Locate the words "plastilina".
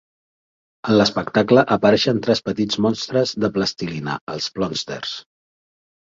3.59-4.15